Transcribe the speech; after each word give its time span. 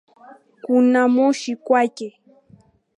Kuna 0.65 1.01
moshi 1.15 1.51
kwake 1.65 2.07